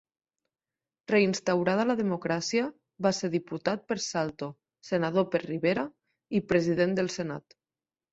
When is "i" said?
6.41-6.43